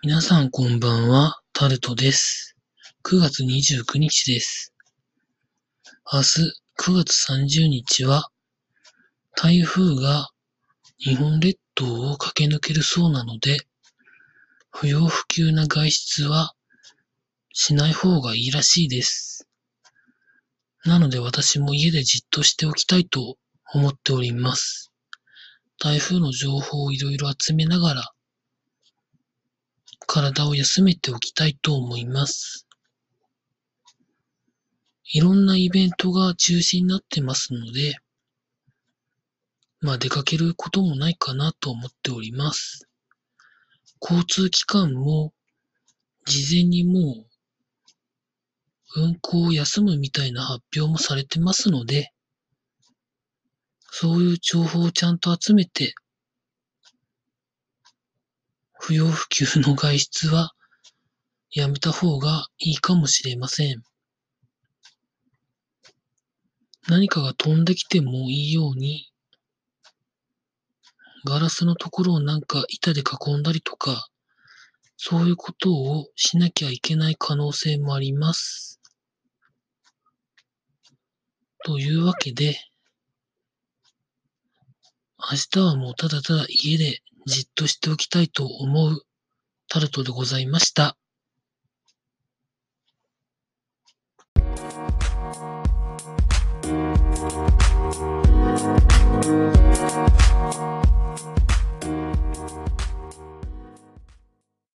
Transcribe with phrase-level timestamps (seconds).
[0.00, 2.56] 皆さんこんばんは、タルトです。
[3.02, 4.72] 9月29日です。
[6.12, 8.30] 明日9月30日は、
[9.34, 10.28] 台風が
[10.98, 13.58] 日本列島を駆け抜けるそうなので、
[14.70, 16.54] 不要不急な外出は
[17.52, 19.48] しない方がいいらしいです。
[20.84, 23.36] なので私も家でじっとしておきたいと
[23.74, 24.92] 思っております。
[25.80, 28.12] 台風の情報をいろいろ集めながら、
[30.08, 32.66] 体を休めておきたいと思います。
[35.12, 37.98] いろんなイベントが中止になってますので、
[39.82, 42.88] まあ出かけることもないかなと思っております。
[44.00, 45.34] 交通機関も
[46.24, 47.26] 事前にも
[48.96, 52.12] う運行を休むみたいな発表もされてますので、
[53.90, 55.94] そういう情報をちゃんと集めて、
[58.88, 60.54] 不要不急の外出は
[61.50, 63.82] やめた方がいいかもしれません。
[66.88, 69.12] 何かが飛んできてもいいように、
[71.26, 74.08] ガラスのところをなんか板で囲んだりとか、
[74.96, 78.80] そういうことをしなきゃいけない可能性もあります。
[81.62, 82.58] というわけで、
[85.18, 89.02] 明日はもうただただ家でじっとしておきたいと思う
[89.68, 90.96] タルトでございました。